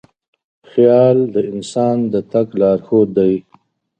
[0.71, 3.33] خیال د انسان د تګ لارښود دی.